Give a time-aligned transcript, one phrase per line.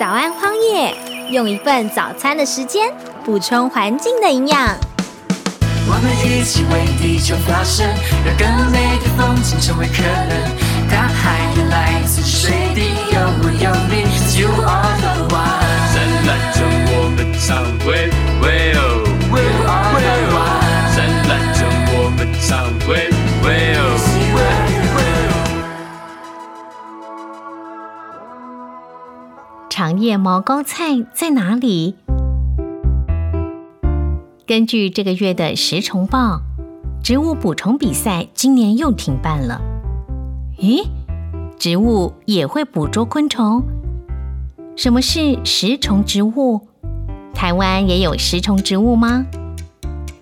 [0.00, 0.96] 早安荒野，
[1.30, 2.90] 用一份早餐的时间
[3.22, 4.58] 补充环境的营养。
[5.86, 7.86] 我们一起为地球发声，
[8.24, 10.90] 让更美的风景成为可能。
[10.90, 12.50] 大海也来自水
[29.80, 31.94] 长叶毛膏菜在哪里？
[34.46, 36.42] 根据这个月的《食虫报》，
[37.02, 39.58] 植物捕虫比赛今年又停办了。
[40.58, 40.86] 咦，
[41.58, 43.62] 植物也会捕捉昆虫？
[44.76, 46.60] 什么是食虫植物？
[47.32, 49.24] 台湾也有食虫植物吗？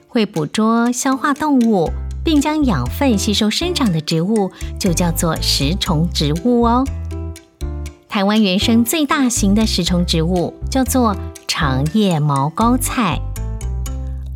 [0.06, 1.91] 会捕捉、消化动物，
[2.22, 6.84] 并将养分吸收生长的植物，就叫做食虫植物哦。
[8.09, 11.15] 台湾原生最大型的食虫植物叫做
[11.47, 13.20] 长叶毛膏菜，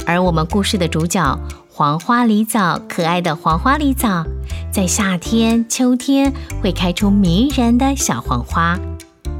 [0.06, 1.39] 而我们故事的主角
[1.70, 4.25] 黄花梨枣，可爱的黄花梨枣，
[4.70, 8.79] 在夏天、秋天会开出迷人的小黄花，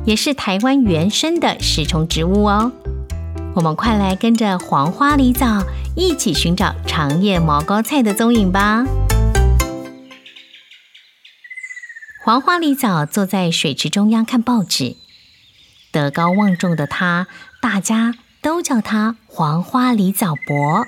[0.07, 2.73] 也是台湾原生的食虫植物哦。
[3.55, 5.63] 我们快来跟着黄花梨枣
[5.95, 8.87] 一起寻找长叶毛膏菜的踪影吧。
[12.25, 14.95] 黄花梨藻坐在水池中央看报纸，
[15.91, 17.27] 德高望重的他，
[17.61, 20.87] 大家都叫他黄花梨藻伯。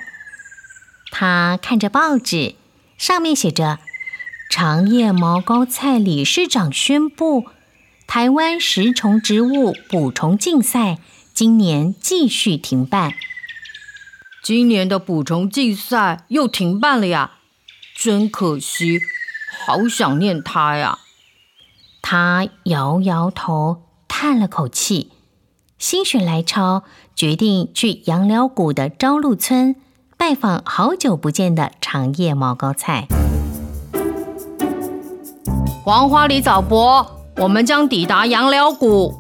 [1.11, 2.55] 他看着报纸，
[2.97, 3.81] 上面写着
[4.49, 7.47] ：“长叶毛膏菜理事长宣布，
[8.07, 10.99] 台湾食虫植物捕虫竞赛
[11.33, 13.13] 今年继续停办。
[14.41, 17.33] 今年的捕虫竞赛又停办了呀，
[17.97, 19.01] 真可惜，
[19.67, 21.01] 好想念他呀。”
[22.07, 25.11] 他摇摇头，叹了口气，
[25.79, 26.83] 心血来潮，
[27.17, 29.75] 决定去杨寮谷的朝露村
[30.19, 33.07] 拜访好久不见的长叶毛膏菜。
[35.83, 39.15] 黄花梨早伯，我们将抵达杨寮谷。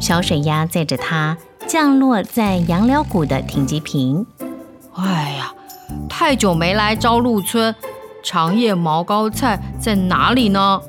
[0.00, 1.38] 小水鸭载着它
[1.68, 4.26] 降落在杨寮谷的停机坪。
[4.94, 5.54] 哎呀，
[6.08, 7.72] 太久没来朝露村，
[8.24, 10.80] 长叶毛膏菜在哪里呢？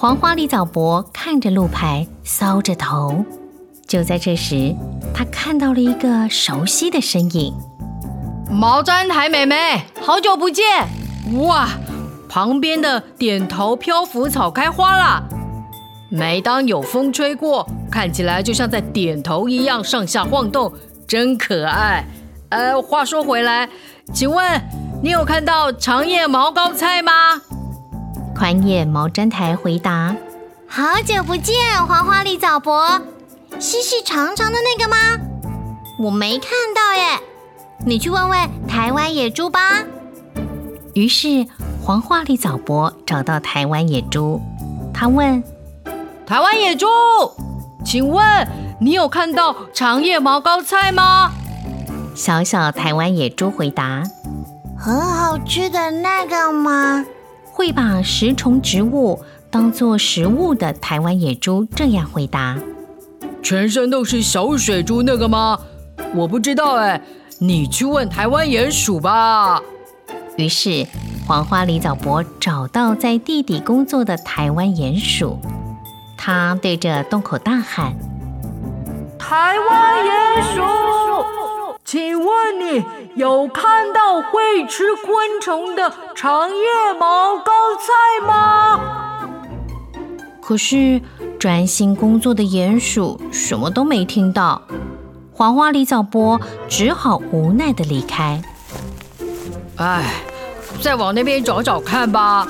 [0.00, 3.24] 黄花梨枣伯看着路牌，搔着头。
[3.84, 4.72] 就在这时，
[5.12, 7.52] 他看到了一个熟悉的身影——
[8.48, 10.64] 毛毡台妹妹，好久不见！
[11.40, 11.70] 哇，
[12.28, 15.24] 旁边的点头漂浮草开花了。
[16.08, 20.72] 每当有风吹过，看起来就像在点头一样，上下晃动，
[21.08, 22.06] 真可爱。
[22.50, 23.68] 呃，话说回来，
[24.14, 24.62] 请问
[25.02, 27.42] 你有看到长叶毛膏菜吗？
[28.38, 30.14] 宽叶毛毡台回答
[30.68, 31.56] ：“好久不见，
[31.88, 33.02] 黄花梨枣伯，
[33.58, 34.96] 细细长长的那个吗？
[35.98, 37.18] 我没看到耶，
[37.84, 39.82] 你去问问台湾野猪吧。”
[40.94, 41.48] 于是
[41.82, 44.40] 黄花梨枣伯找到台湾野猪，
[44.94, 45.42] 他问
[46.24, 46.86] ：“台湾野猪，
[47.84, 48.24] 请问
[48.80, 51.32] 你有看到长叶毛膏菜吗？”
[52.14, 54.04] 小小台湾野猪回答
[54.78, 57.04] ：“很好吃的那个吗？”
[57.58, 59.20] 会把食虫植物
[59.50, 62.56] 当做食物的台湾野猪这样回答
[63.42, 65.58] ：“全身都是小水珠那个吗？
[66.14, 67.02] 我不知道哎，
[67.40, 69.60] 你去问台湾鼹鼠吧。”
[70.38, 70.86] 于是
[71.26, 75.40] 黄花梨枣伯找到在地底工作的台湾鼹鼠，
[76.16, 77.92] 他对着洞口大喊
[79.18, 80.60] ：“台湾鼹鼠，
[81.84, 82.28] 请问
[82.60, 82.84] 你？”
[83.18, 88.80] 有看到会吃昆虫的长叶毛膏菜吗？
[90.40, 91.02] 可是
[91.36, 94.62] 专心工作的鼹鼠什么都没听到，
[95.32, 98.40] 黄花梨枣波只好无奈的离开。
[99.78, 100.04] 哎，
[100.80, 102.46] 再往那边找找看吧。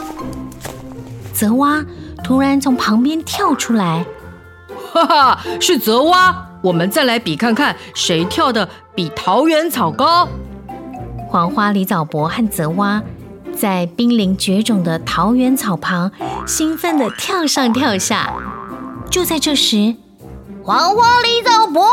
[1.33, 1.83] 泽蛙
[2.23, 4.05] 突然从旁边跳出来，
[4.93, 6.45] 哈哈，是泽蛙！
[6.61, 10.29] 我们再来比看看，谁跳的比桃园草高。
[11.29, 13.03] 黄花梨枣伯和泽蛙
[13.55, 16.11] 在濒临绝种的桃源草旁，
[16.47, 18.33] 兴奋地跳上跳下。
[19.11, 19.95] 就在这时，
[20.63, 21.87] 黄花梨枣伯，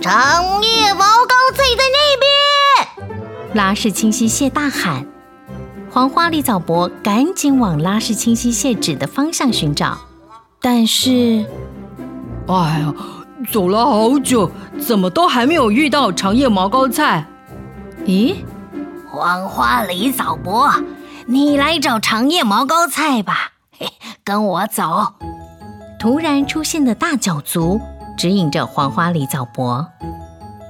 [0.00, 3.54] 长叶毛膏菜在那边！
[3.54, 5.06] 拉氏清溪蟹大喊。
[5.90, 9.98] 黄花梨枣伯赶紧往拉氏清溪蟹指的方向寻找，
[10.62, 11.44] 但是，
[12.46, 12.94] 哎呀，
[13.52, 14.50] 走了好久，
[14.80, 17.26] 怎么都还没有遇到长叶毛膏菜。
[18.06, 18.36] 咦，
[19.10, 20.72] 黄花梨枣伯，
[21.26, 23.88] 你来找长叶毛膏菜吧，嘿，
[24.22, 25.14] 跟我走。
[25.98, 27.80] 突然出现的大脚足
[28.16, 29.88] 指引着黄花梨枣伯。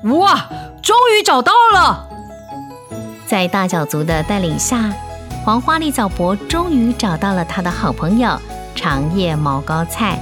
[0.04, 0.46] 哇，
[0.82, 2.08] 终于找到了！
[3.26, 4.90] 在大脚族的带领下，
[5.44, 8.40] 黄花梨枣伯终于找到了他的好朋友
[8.74, 10.18] 长叶毛膏菜。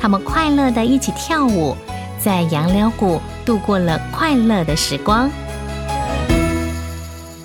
[0.00, 1.76] 他们快乐的一起跳舞，
[2.18, 5.30] 在杨柳谷度过了快乐的时光。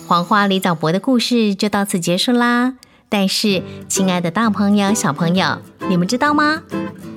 [0.09, 2.73] 黄花梨枣柏的故事就到此结束啦。
[3.09, 6.63] 但是，亲爱的大朋友、小朋友，你们知道吗？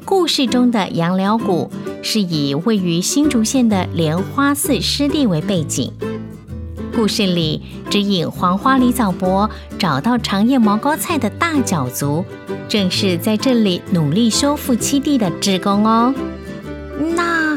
[0.05, 1.71] 故事中的杨柳谷
[2.03, 5.91] 是以位于新竹县的莲花寺湿地为背景。
[6.95, 9.49] 故事里指引黄花梨枣柏
[9.79, 12.23] 找到长叶毛膏菜的大脚族，
[12.69, 16.15] 正是在这里努力修复栖地的职工哦。
[17.17, 17.52] 那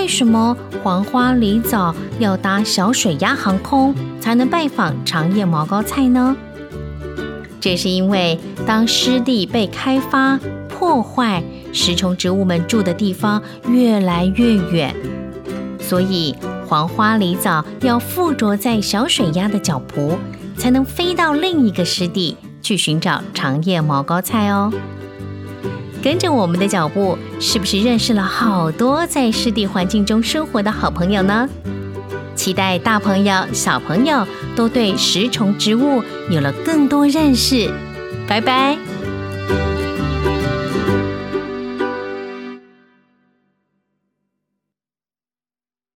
[0.00, 6.34] 为什么黄花梨枣要搭小水鸭航空才能拜访长叶毛膏菜呢？
[7.60, 11.42] 这是因为当湿地被开发破坏，
[11.74, 14.96] 食虫植物们住的地方越来越远，
[15.78, 16.34] 所以
[16.66, 20.16] 黄花梨藻要附着在小水鸭的脚蹼，
[20.56, 24.72] 才能飞到另一个湿地去寻找长叶毛膏菜哦。
[26.02, 31.48] 跟着我们的脚步，是不是认识了好多在湿地环境中生活的好朋友呢？
[32.34, 34.26] 期待大朋友、小朋友
[34.56, 37.70] 都对食虫植物有了更多认识。
[38.26, 38.78] 拜拜。